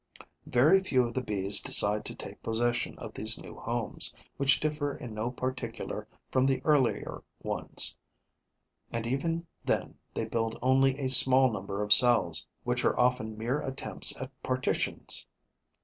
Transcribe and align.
Very 0.47 0.81
few 0.81 1.03
of 1.03 1.13
the 1.13 1.21
Bees 1.21 1.61
decide 1.61 2.05
to 2.05 2.15
take 2.15 2.41
possession 2.41 2.97
of 2.97 3.13
these 3.13 3.37
new 3.37 3.53
homes, 3.59 4.15
which 4.37 4.59
differ 4.59 4.97
in 4.97 5.13
no 5.13 5.29
particular 5.29 6.07
from 6.31 6.43
the 6.43 6.59
earlier 6.65 7.21
ones; 7.43 7.95
and 8.91 9.05
even 9.05 9.45
then 9.63 9.99
they 10.15 10.25
build 10.25 10.57
only 10.59 10.97
a 10.97 11.07
small 11.07 11.51
number 11.51 11.83
of 11.83 11.93
cells, 11.93 12.47
which 12.63 12.83
are 12.83 12.99
often 12.99 13.37
mere 13.37 13.61
attempts 13.61 14.19
at 14.19 14.31
partitions. 14.41 15.27